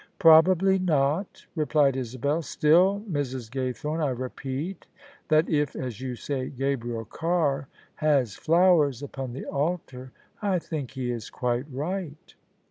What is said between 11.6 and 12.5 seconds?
right."